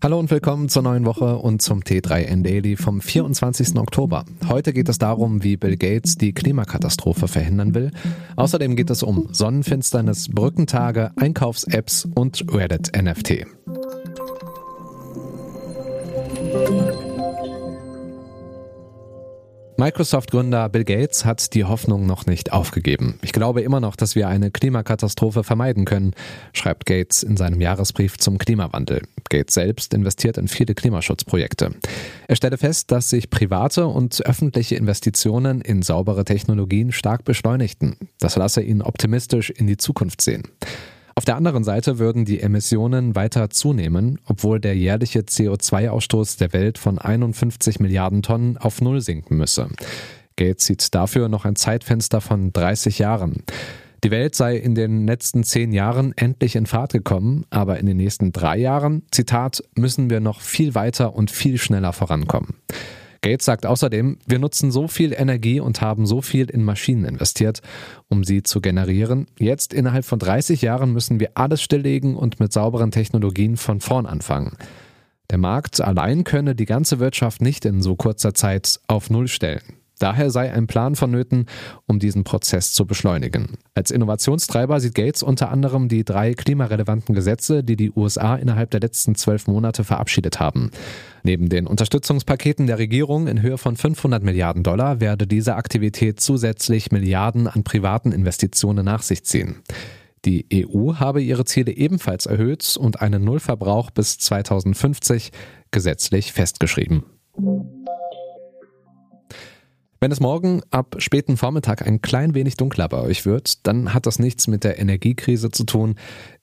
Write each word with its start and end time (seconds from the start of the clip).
Hallo 0.00 0.20
und 0.20 0.30
willkommen 0.30 0.68
zur 0.68 0.82
neuen 0.82 1.04
Woche 1.04 1.38
und 1.38 1.60
zum 1.60 1.80
T3N 1.80 2.44
Daily 2.44 2.76
vom 2.76 3.00
24. 3.00 3.76
Oktober. 3.76 4.24
Heute 4.48 4.72
geht 4.72 4.88
es 4.88 4.98
darum, 4.98 5.42
wie 5.42 5.56
Bill 5.56 5.76
Gates 5.76 6.16
die 6.16 6.32
Klimakatastrophe 6.32 7.26
verhindern 7.26 7.74
will. 7.74 7.90
Außerdem 8.36 8.76
geht 8.76 8.90
es 8.90 9.02
um 9.02 9.28
Sonnenfinsternis, 9.32 10.28
Brückentage, 10.28 11.10
Einkaufs-Apps 11.16 12.06
und 12.14 12.44
Reddit 12.52 12.94
Microsoft-Gründer 19.80 20.68
Bill 20.70 20.82
Gates 20.82 21.24
hat 21.24 21.54
die 21.54 21.62
Hoffnung 21.62 22.04
noch 22.04 22.26
nicht 22.26 22.52
aufgegeben. 22.52 23.20
Ich 23.22 23.30
glaube 23.30 23.60
immer 23.60 23.78
noch, 23.78 23.94
dass 23.94 24.16
wir 24.16 24.26
eine 24.26 24.50
Klimakatastrophe 24.50 25.44
vermeiden 25.44 25.84
können, 25.84 26.14
schreibt 26.52 26.84
Gates 26.84 27.22
in 27.22 27.36
seinem 27.36 27.60
Jahresbrief 27.60 28.18
zum 28.18 28.38
Klimawandel. 28.38 29.02
Gates 29.30 29.54
selbst 29.54 29.94
investiert 29.94 30.36
in 30.36 30.48
viele 30.48 30.74
Klimaschutzprojekte. 30.74 31.70
Er 32.26 32.34
stelle 32.34 32.58
fest, 32.58 32.90
dass 32.90 33.10
sich 33.10 33.30
private 33.30 33.86
und 33.86 34.26
öffentliche 34.26 34.74
Investitionen 34.74 35.60
in 35.60 35.82
saubere 35.82 36.24
Technologien 36.24 36.90
stark 36.90 37.24
beschleunigten. 37.24 37.98
Das 38.18 38.34
lasse 38.34 38.62
ihn 38.62 38.82
optimistisch 38.82 39.50
in 39.50 39.68
die 39.68 39.76
Zukunft 39.76 40.22
sehen. 40.22 40.42
Auf 41.18 41.24
der 41.24 41.34
anderen 41.34 41.64
Seite 41.64 41.98
würden 41.98 42.24
die 42.24 42.38
Emissionen 42.38 43.16
weiter 43.16 43.50
zunehmen, 43.50 44.20
obwohl 44.26 44.60
der 44.60 44.76
jährliche 44.76 45.22
CO2-Ausstoß 45.22 46.38
der 46.38 46.52
Welt 46.52 46.78
von 46.78 47.00
51 47.00 47.80
Milliarden 47.80 48.22
Tonnen 48.22 48.56
auf 48.56 48.80
Null 48.80 49.00
sinken 49.00 49.36
müsse. 49.36 49.68
Gates 50.36 50.66
sieht 50.66 50.94
dafür 50.94 51.28
noch 51.28 51.44
ein 51.44 51.56
Zeitfenster 51.56 52.20
von 52.20 52.52
30 52.52 53.00
Jahren. 53.00 53.42
Die 54.04 54.12
Welt 54.12 54.36
sei 54.36 54.58
in 54.58 54.76
den 54.76 55.08
letzten 55.08 55.42
zehn 55.42 55.72
Jahren 55.72 56.12
endlich 56.16 56.54
in 56.54 56.66
Fahrt 56.66 56.92
gekommen, 56.92 57.46
aber 57.50 57.80
in 57.80 57.86
den 57.86 57.96
nächsten 57.96 58.30
drei 58.30 58.56
Jahren, 58.56 59.02
Zitat, 59.10 59.64
müssen 59.74 60.10
wir 60.10 60.20
noch 60.20 60.40
viel 60.40 60.76
weiter 60.76 61.16
und 61.16 61.32
viel 61.32 61.58
schneller 61.58 61.92
vorankommen. 61.92 62.54
Gates 63.20 63.46
sagt 63.46 63.66
außerdem, 63.66 64.18
wir 64.26 64.38
nutzen 64.38 64.70
so 64.70 64.88
viel 64.88 65.12
Energie 65.12 65.60
und 65.60 65.80
haben 65.80 66.06
so 66.06 66.22
viel 66.22 66.50
in 66.50 66.64
Maschinen 66.64 67.04
investiert, 67.04 67.60
um 68.08 68.24
sie 68.24 68.42
zu 68.42 68.60
generieren. 68.60 69.26
Jetzt 69.38 69.72
innerhalb 69.72 70.04
von 70.04 70.18
30 70.18 70.62
Jahren 70.62 70.92
müssen 70.92 71.20
wir 71.20 71.30
alles 71.34 71.62
stilllegen 71.62 72.16
und 72.16 72.40
mit 72.40 72.52
sauberen 72.52 72.90
Technologien 72.90 73.56
von 73.56 73.80
vorn 73.80 74.06
anfangen. 74.06 74.56
Der 75.30 75.38
Markt 75.38 75.80
allein 75.80 76.24
könne 76.24 76.54
die 76.54 76.64
ganze 76.64 77.00
Wirtschaft 77.00 77.42
nicht 77.42 77.64
in 77.64 77.82
so 77.82 77.96
kurzer 77.96 78.34
Zeit 78.34 78.80
auf 78.86 79.10
Null 79.10 79.28
stellen. 79.28 79.77
Daher 79.98 80.30
sei 80.30 80.52
ein 80.52 80.66
Plan 80.66 80.94
vonnöten, 80.94 81.46
um 81.86 81.98
diesen 81.98 82.24
Prozess 82.24 82.72
zu 82.72 82.86
beschleunigen. 82.86 83.58
Als 83.74 83.90
Innovationstreiber 83.90 84.80
sieht 84.80 84.94
Gates 84.94 85.22
unter 85.22 85.50
anderem 85.50 85.88
die 85.88 86.04
drei 86.04 86.34
klimarelevanten 86.34 87.14
Gesetze, 87.14 87.64
die 87.64 87.76
die 87.76 87.90
USA 87.90 88.36
innerhalb 88.36 88.70
der 88.70 88.80
letzten 88.80 89.14
zwölf 89.14 89.46
Monate 89.46 89.84
verabschiedet 89.84 90.40
haben. 90.40 90.70
Neben 91.22 91.48
den 91.48 91.66
Unterstützungspaketen 91.66 92.66
der 92.66 92.78
Regierung 92.78 93.26
in 93.26 93.42
Höhe 93.42 93.58
von 93.58 93.76
500 93.76 94.22
Milliarden 94.22 94.62
Dollar 94.62 95.00
werde 95.00 95.26
diese 95.26 95.56
Aktivität 95.56 96.20
zusätzlich 96.20 96.92
Milliarden 96.92 97.48
an 97.48 97.64
privaten 97.64 98.12
Investitionen 98.12 98.84
nach 98.84 99.02
sich 99.02 99.24
ziehen. 99.24 99.56
Die 100.24 100.46
EU 100.52 100.94
habe 100.94 101.22
ihre 101.22 101.44
Ziele 101.44 101.72
ebenfalls 101.72 102.26
erhöht 102.26 102.76
und 102.76 103.00
einen 103.00 103.24
Nullverbrauch 103.24 103.90
bis 103.90 104.18
2050 104.18 105.30
gesetzlich 105.70 106.32
festgeschrieben. 106.32 107.04
Wenn 110.00 110.12
es 110.12 110.20
morgen 110.20 110.62
ab 110.70 110.94
späten 110.98 111.36
Vormittag 111.36 111.84
ein 111.84 112.00
klein 112.00 112.34
wenig 112.34 112.56
dunkler 112.56 112.88
bei 112.88 113.00
euch 113.00 113.26
wird, 113.26 113.66
dann 113.66 113.94
hat 113.94 114.06
das 114.06 114.20
nichts 114.20 114.46
mit 114.46 114.62
der 114.62 114.78
Energiekrise 114.78 115.50
zu 115.50 115.64
tun. 115.64 115.96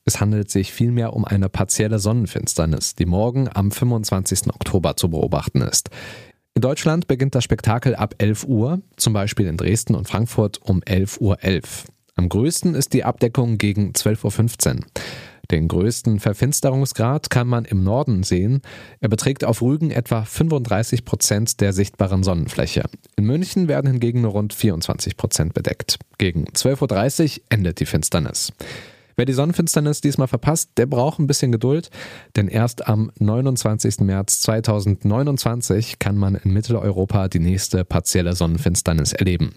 Es 0.04 0.20
handelt 0.20 0.52
sich 0.52 0.74
vielmehr 0.74 1.14
um 1.14 1.24
eine 1.24 1.48
partielle 1.48 2.00
Sonnenfinsternis, 2.00 2.96
die 2.96 3.06
morgen 3.06 3.48
am 3.54 3.72
25. 3.72 4.54
Oktober 4.54 4.98
zu 4.98 5.10
beobachten 5.10 5.62
ist. 5.62 5.90
In 6.54 6.62
Deutschland 6.62 7.08
beginnt 7.08 7.34
das 7.34 7.46
Spektakel 7.46 7.96
ab 7.96 8.16
11 8.18 8.44
Uhr, 8.44 8.82
zum 8.98 9.14
Beispiel 9.14 9.48
in 9.48 9.56
Dresden 9.56 9.96
und 9.96 10.08
Frankfurt 10.08 10.62
um 10.62 10.82
11.11 10.82 11.22
Uhr. 11.22 11.38
.11. 11.38 11.64
Am 12.18 12.30
größten 12.30 12.76
ist 12.76 12.94
die 12.94 13.06
Abdeckung 13.06 13.58
gegen 13.58 13.92
12.15 13.92 14.76
Uhr. 14.76 14.86
Den 15.52 15.68
größten 15.68 16.20
Verfinsterungsgrad 16.20 17.30
kann 17.30 17.48
man 17.48 17.66
im 17.66 17.84
Norden 17.84 18.24
sehen. 18.24 18.62
Er 19.00 19.10
beträgt 19.10 19.44
auf 19.44 19.62
Rügen 19.62 19.92
etwa 19.92 20.24
35 20.24 21.06
Prozent 21.06 21.62
der 21.62 21.74
sichtbaren 21.74 22.24
Sonnenfläche. 22.24 22.84
In 23.16 23.26
München 23.26 23.68
werden 23.68 23.92
hingegen 23.92 24.22
nur 24.22 24.32
rund 24.32 24.54
24 24.54 25.18
Prozent 25.18 25.54
bedeckt. 25.54 26.00
Gegen 26.18 26.46
12.30 26.46 27.40
Uhr 27.40 27.44
endet 27.50 27.80
die 27.80 27.86
Finsternis. 27.86 28.52
Wer 29.18 29.26
die 29.26 29.34
Sonnenfinsternis 29.34 30.02
diesmal 30.02 30.28
verpasst, 30.28 30.72
der 30.76 30.88
braucht 30.88 31.20
ein 31.20 31.28
bisschen 31.28 31.54
Geduld, 31.54 31.90
denn 32.36 32.50
erst 32.50 32.88
am 32.88 33.12
29. 33.18 34.02
März 34.02 34.42
2029 34.42 36.00
kann 36.00 36.18
man 36.18 36.36
in 36.36 36.52
Mitteleuropa 36.52 37.30
die 37.30 37.40
nächste 37.40 37.86
partielle 37.86 38.36
Sonnenfinsternis 38.36 39.14
erleben. 39.14 39.56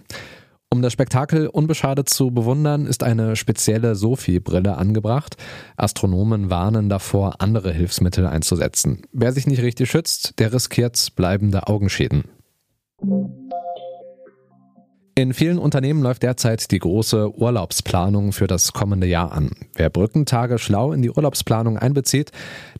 Um 0.70 0.82
das 0.82 0.92
Spektakel 0.92 1.46
unbeschadet 1.46 2.10
zu 2.10 2.30
bewundern, 2.30 2.84
ist 2.84 3.02
eine 3.02 3.36
spezielle 3.36 3.94
Sophie-Brille 3.94 4.76
angebracht. 4.76 5.36
Astronomen 5.78 6.50
warnen 6.50 6.90
davor, 6.90 7.40
andere 7.40 7.72
Hilfsmittel 7.72 8.26
einzusetzen. 8.26 9.02
Wer 9.12 9.32
sich 9.32 9.46
nicht 9.46 9.62
richtig 9.62 9.90
schützt, 9.90 10.38
der 10.38 10.52
riskiert 10.52 11.16
bleibende 11.16 11.68
Augenschäden. 11.68 12.24
In 15.14 15.34
vielen 15.34 15.58
Unternehmen 15.58 16.02
läuft 16.02 16.22
derzeit 16.22 16.70
die 16.70 16.78
große 16.78 17.36
Urlaubsplanung 17.36 18.32
für 18.32 18.46
das 18.46 18.72
kommende 18.72 19.08
Jahr 19.08 19.32
an. 19.32 19.50
Wer 19.74 19.90
Brückentage 19.90 20.58
schlau 20.58 20.92
in 20.92 21.02
die 21.02 21.10
Urlaubsplanung 21.10 21.76
einbezieht, 21.76 22.30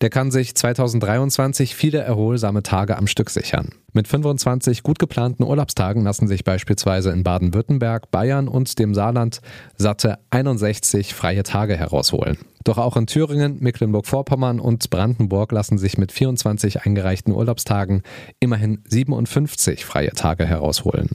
der 0.03 0.11
kann 0.11 0.31
sich 0.31 0.55
2023 0.55 1.75
viele 1.75 1.99
erholsame 1.99 2.63
Tage 2.63 2.97
am 2.97 3.09
Stück 3.09 3.31
sichern. 3.31 3.71
Mit 3.99 4.07
25 4.07 4.85
gut 4.85 5.01
geplanten 5.01 5.43
Urlaubstagen 5.43 6.05
lassen 6.05 6.29
sich 6.29 6.45
beispielsweise 6.45 7.11
in 7.11 7.25
Baden-Württemberg, 7.25 8.13
Bayern 8.13 8.47
und 8.47 8.79
dem 8.79 8.95
Saarland 8.95 9.41
satte 9.77 10.21
61 10.31 11.15
freie 11.15 11.43
Tage 11.43 11.77
herausholen. 11.77 12.39
Doch 12.63 12.79
auch 12.79 12.97
in 12.97 13.09
Thüringen, 13.09 13.57
Mecklenburg-Vorpommern 13.59 14.61
und 14.61 14.89
Brandenburg 14.91 15.51
lassen 15.51 15.79
sich 15.79 15.99
mit 15.99 16.13
24 16.13 16.83
eingereichten 16.83 17.35
Urlaubstagen 17.35 18.03
immerhin 18.39 18.85
57 18.89 19.85
freie 19.85 20.13
Tage 20.13 20.47
herausholen. 20.47 21.09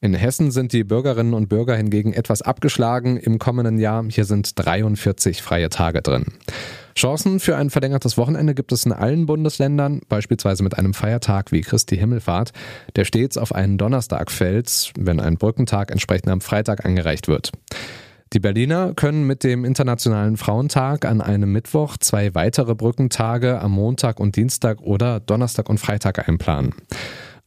In 0.00 0.12
Hessen 0.12 0.50
sind 0.50 0.72
die 0.72 0.82
Bürgerinnen 0.82 1.34
und 1.34 1.48
Bürger 1.48 1.76
hingegen 1.76 2.12
etwas 2.14 2.42
abgeschlagen 2.42 3.16
im 3.16 3.38
kommenden 3.38 3.78
Jahr. 3.78 4.04
Hier 4.08 4.24
sind 4.24 4.58
43 4.58 5.40
freie 5.40 5.68
Tage 5.68 6.02
drin. 6.02 6.24
Chancen 6.98 7.38
für 7.38 7.56
ein 7.56 7.70
verlängertes 7.70 8.18
Wochenende 8.18 8.54
gibt 8.54 8.72
es 8.72 8.84
in 8.84 8.92
allen 8.92 9.26
Bundesländern, 9.26 10.00
beispielsweise 10.08 10.64
mit 10.64 10.76
einem 10.76 10.94
Feiertag 10.94 11.52
wie 11.52 11.60
Christi 11.60 11.96
Himmelfahrt, 11.96 12.52
der 12.96 13.04
stets 13.04 13.38
auf 13.38 13.54
einen 13.54 13.78
Donnerstag 13.78 14.32
fällt, 14.32 14.92
wenn 14.98 15.20
ein 15.20 15.36
Brückentag 15.36 15.92
entsprechend 15.92 16.28
am 16.28 16.40
Freitag 16.40 16.84
eingereicht 16.84 17.28
wird. 17.28 17.52
Die 18.32 18.40
Berliner 18.40 18.94
können 18.94 19.28
mit 19.28 19.44
dem 19.44 19.64
Internationalen 19.64 20.36
Frauentag 20.36 21.04
an 21.04 21.20
einem 21.20 21.52
Mittwoch 21.52 21.98
zwei 21.98 22.34
weitere 22.34 22.74
Brückentage 22.74 23.60
am 23.60 23.70
Montag 23.70 24.18
und 24.18 24.34
Dienstag 24.34 24.80
oder 24.80 25.20
Donnerstag 25.20 25.68
und 25.70 25.78
Freitag 25.78 26.28
einplanen. 26.28 26.74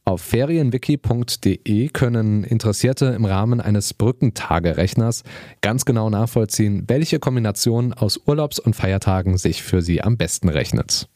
Auf 0.04 0.20
ferienwiki.de 0.20 1.88
können 1.90 2.42
Interessierte 2.42 3.06
im 3.06 3.24
Rahmen 3.24 3.60
eines 3.60 3.94
Brückentagerechners 3.94 5.22
ganz 5.60 5.84
genau 5.84 6.10
nachvollziehen, 6.10 6.84
welche 6.88 7.20
Kombination 7.20 7.92
aus 7.92 8.20
Urlaubs- 8.26 8.58
und 8.58 8.74
Feiertagen 8.74 9.38
sich 9.38 9.62
für 9.62 9.80
sie 9.80 10.02
am 10.02 10.16
besten 10.16 10.48
rechnet. 10.48 11.08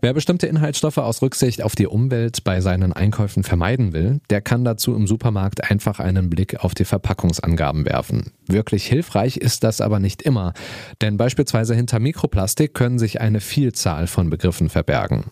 Wer 0.00 0.14
bestimmte 0.14 0.46
Inhaltsstoffe 0.46 0.98
aus 0.98 1.22
Rücksicht 1.22 1.62
auf 1.62 1.74
die 1.74 1.88
Umwelt 1.88 2.44
bei 2.44 2.60
seinen 2.60 2.92
Einkäufen 2.92 3.42
vermeiden 3.42 3.92
will, 3.92 4.20
der 4.30 4.40
kann 4.40 4.64
dazu 4.64 4.94
im 4.94 5.08
Supermarkt 5.08 5.68
einfach 5.68 5.98
einen 5.98 6.30
Blick 6.30 6.62
auf 6.62 6.74
die 6.74 6.84
Verpackungsangaben 6.84 7.84
werfen. 7.84 8.30
Wirklich 8.46 8.86
hilfreich 8.86 9.38
ist 9.38 9.64
das 9.64 9.80
aber 9.80 9.98
nicht 9.98 10.22
immer, 10.22 10.52
denn 11.00 11.16
beispielsweise 11.16 11.74
hinter 11.74 11.98
Mikroplastik 11.98 12.74
können 12.74 13.00
sich 13.00 13.20
eine 13.20 13.40
Vielzahl 13.40 14.06
von 14.06 14.30
Begriffen 14.30 14.68
verbergen 14.68 15.24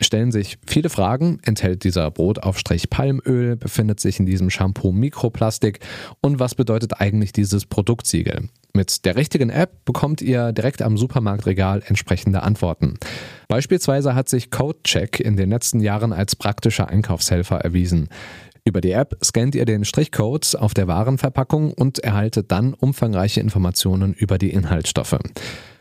stellen 0.00 0.32
sich 0.32 0.58
viele 0.66 0.90
Fragen. 0.90 1.38
Enthält 1.44 1.84
dieser 1.84 2.10
Brotaufstrich 2.10 2.90
Palmöl? 2.90 3.56
Befindet 3.56 4.00
sich 4.00 4.20
in 4.20 4.26
diesem 4.26 4.50
Shampoo 4.50 4.92
Mikroplastik? 4.92 5.80
Und 6.20 6.38
was 6.38 6.54
bedeutet 6.54 7.00
eigentlich 7.00 7.32
dieses 7.32 7.66
Produktsiegel? 7.66 8.48
Mit 8.72 9.04
der 9.04 9.14
richtigen 9.16 9.50
App 9.50 9.84
bekommt 9.84 10.20
ihr 10.20 10.52
direkt 10.52 10.82
am 10.82 10.96
Supermarktregal 10.96 11.82
entsprechende 11.86 12.42
Antworten. 12.42 12.98
Beispielsweise 13.46 14.14
hat 14.16 14.28
sich 14.28 14.50
CodeCheck 14.50 15.20
in 15.20 15.36
den 15.36 15.50
letzten 15.50 15.80
Jahren 15.80 16.12
als 16.12 16.34
praktischer 16.34 16.88
Einkaufshelfer 16.88 17.60
erwiesen. 17.60 18.08
Über 18.64 18.80
die 18.80 18.92
App 18.92 19.16
scannt 19.22 19.54
ihr 19.54 19.66
den 19.66 19.84
Strichcode 19.84 20.56
auf 20.56 20.74
der 20.74 20.88
Warenverpackung 20.88 21.72
und 21.72 21.98
erhaltet 22.00 22.50
dann 22.50 22.74
umfangreiche 22.74 23.40
Informationen 23.40 24.14
über 24.14 24.38
die 24.38 24.50
Inhaltsstoffe. 24.50 25.18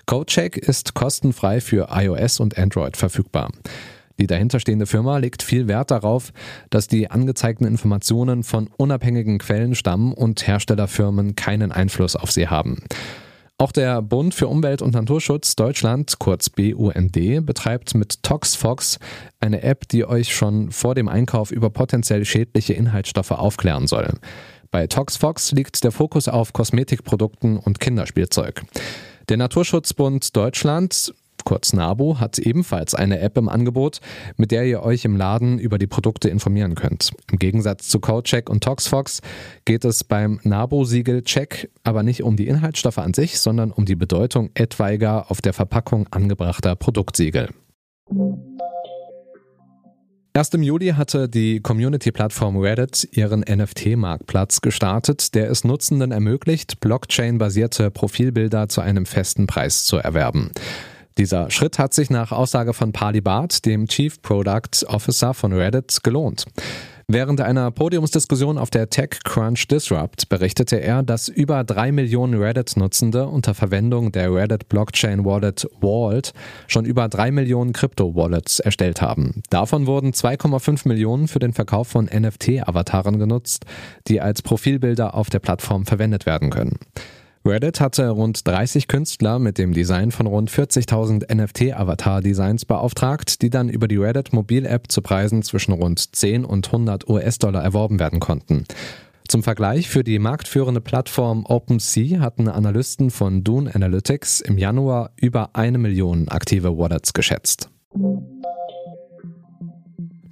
CodeCheck 0.06 0.58
ist 0.58 0.94
kostenfrei 0.94 1.62
für 1.62 1.88
iOS 1.92 2.42
und 2.42 2.58
Android 2.58 2.98
verfügbar. 2.98 3.50
Die 4.20 4.28
dahinterstehende 4.28 4.86
Firma 4.86 5.18
legt 5.18 5.44
viel 5.44 5.68
Wert 5.68 5.92
darauf, 5.92 6.32
dass 6.70 6.88
die 6.88 7.10
angezeigten 7.10 7.66
Informationen 7.66 8.44
von 8.44 8.70
unabhängigen 8.78 9.40
Quellen 9.40 9.76
stammen 9.76 10.14
und 10.14 10.46
Herstellerfirmen 10.48 11.36
keinen 11.36 11.72
Einfluss 11.72 12.16
auf 12.16 12.32
sie 12.32 12.48
haben. 12.48 12.84
Auch 13.58 13.72
der 13.72 14.02
Bund 14.02 14.34
für 14.34 14.48
Umwelt 14.48 14.82
und 14.82 14.94
Naturschutz 14.94 15.56
Deutschland, 15.56 16.20
kurz 16.20 16.50
BUND, 16.50 17.46
betreibt 17.46 17.96
mit 17.96 18.22
ToxFox 18.24 19.00
eine 19.40 19.62
App, 19.62 19.88
die 19.88 20.06
euch 20.06 20.36
schon 20.36 20.72
vor 20.72 20.96
dem 20.96 21.08
Einkauf 21.08 21.52
über 21.52 21.70
potenziell 21.70 22.26
schädliche 22.26 22.74
Inhaltsstoffe 22.74 23.32
aufklären 23.32 23.88
soll. 23.88 24.10
Bei 24.72 24.88
ToxFox 24.88 25.52
liegt 25.52 25.84
der 25.84 25.92
Fokus 25.92 26.28
auf 26.28 26.52
Kosmetikprodukten 26.52 27.58
und 27.58 27.80
Kinderspielzeug. 27.80 28.64
Der 29.30 29.38
Naturschutzbund 29.38 30.36
Deutschland 30.36 31.14
kurz 31.44 31.74
NABU, 31.74 32.20
hat 32.20 32.40
ebenfalls 32.40 32.96
eine 32.96 33.20
App 33.20 33.38
im 33.38 33.50
Angebot, 33.50 34.00
mit 34.38 34.52
der 34.52 34.66
ihr 34.66 34.84
euch 34.84 35.06
im 35.06 35.18
Laden 35.18 35.60
über 35.60 35.78
die 35.78 35.88
Produkte 35.88 36.30
informieren 36.30 36.76
könnt. 36.76 37.12
Im 37.32 37.40
Gegensatz 37.40 37.88
zu 37.88 38.00
CodeCheck 38.00 38.50
und 38.50 38.64
ToxFox 38.64 39.22
geht 39.66 39.86
es 39.86 40.04
beim 40.04 40.40
NABU-Siegel 40.44 41.24
Check 41.24 41.70
aber 41.84 42.04
nicht 42.04 42.24
um 42.24 42.36
die 42.36 42.48
Inhaltsstoffe 42.48 42.98
an 42.98 43.14
sich, 43.14 43.40
sondern 43.40 43.72
um 43.72 43.86
die 43.86 43.96
Bedeutung 43.96 44.50
etwaiger 44.54 45.30
auf 45.30 45.42
der 45.42 45.54
Verpackung 45.54 46.08
angebrachter 46.12 46.76
Produktsiegel. 46.76 47.50
Erst 50.36 50.56
im 50.56 50.64
Juli 50.64 50.88
hatte 50.88 51.30
die 51.30 51.60
Community-Plattform 51.60 52.58
Reddit 52.58 53.08
ihren 53.12 53.42
NFT-Marktplatz 53.42 54.62
gestartet, 54.62 55.36
der 55.36 55.52
es 55.52 55.64
Nutzenden 55.64 56.12
ermöglicht, 56.12 56.80
Blockchain-basierte 56.80 57.92
Profilbilder 57.92 58.68
zu 58.68 58.82
einem 58.82 59.06
festen 59.06 59.46
Preis 59.46 59.84
zu 59.84 59.98
erwerben. 59.98 60.50
Dieser 61.18 61.52
Schritt 61.52 61.80
hat 61.80 61.94
sich 61.94 62.10
nach 62.10 62.32
Aussage 62.32 62.74
von 62.74 62.92
Pali 62.92 63.22
Barth, 63.22 63.66
dem 63.66 63.88
Chief 63.88 64.22
Product 64.22 64.86
Officer 64.88 65.34
von 65.34 65.54
Reddit, 65.54 66.04
gelohnt. 66.04 66.46
Während 67.08 67.42
einer 67.42 67.70
Podiumsdiskussion 67.70 68.58
auf 68.58 68.70
der 68.70 68.90
TechCrunch 68.90 69.68
Disrupt 69.68 70.30
berichtete 70.30 70.78
er, 70.78 71.04
dass 71.04 71.28
über 71.28 71.64
drei 71.64 71.92
Millionen 71.92 72.42
Reddit-Nutzende 72.42 73.28
unter 73.28 73.54
Verwendung 73.54 74.12
der 74.12 74.34
Reddit 74.34 74.70
Blockchain 74.70 75.26
Wallet 75.26 75.68
Vault 75.82 76.34
schon 76.68 76.86
über 76.86 77.10
drei 77.10 77.32
Millionen 77.32 77.74
Krypto-Wallets 77.74 78.60
erstellt 78.62 79.02
haben. 79.02 79.44
Davon 79.50 79.86
wurden 79.86 80.12
2,5 80.12 80.88
Millionen 80.88 81.28
für 81.28 81.40
den 81.40 81.54
Verkauf 81.54 81.90
von 81.90 82.06
NFT-Avataren 82.06 83.20
genutzt, 83.20 83.66
die 84.08 84.22
als 84.22 84.42
Profilbilder 84.42 85.14
auf 85.14 85.30
der 85.30 85.40
Plattform 85.40 85.86
verwendet 85.86 86.26
werden 86.26 86.50
können. 86.50 86.80
Reddit 87.46 87.82
hatte 87.82 88.08
rund 88.08 88.48
30 88.48 88.88
Künstler 88.88 89.38
mit 89.38 89.58
dem 89.58 89.74
Design 89.74 90.12
von 90.12 90.28
rund 90.28 90.50
40.000 90.50 91.34
NFT-Avatar-Designs 91.34 92.64
beauftragt, 92.64 93.42
die 93.42 93.50
dann 93.50 93.68
über 93.68 93.90
die 93.90 93.98
Reddit 93.98 94.32
Mobil-App 94.32 94.90
zu 94.90 95.02
Preisen 95.02 95.44
zwischen 95.44 95.74
rund 95.74 96.16
10 96.16 96.46
und 96.46 96.68
100 96.68 97.10
US-Dollar 97.10 97.62
erworben 97.62 98.00
werden 98.00 98.22
konnten. 98.22 98.64
Zum 99.28 99.44
Vergleich 99.44 99.90
für 99.90 100.06
die 100.06 100.20
marktführende 100.20 100.80
Plattform 100.80 101.46
OpenSea 101.46 102.22
hatten 102.22 102.48
Analysten 102.48 103.12
von 103.12 103.44
Dune 103.44 103.74
Analytics 103.74 104.40
im 104.40 104.58
Januar 104.58 105.12
über 105.18 105.50
eine 105.54 105.78
Million 105.78 106.30
aktive 106.30 106.78
Wallets 106.78 107.14
geschätzt. 107.14 107.70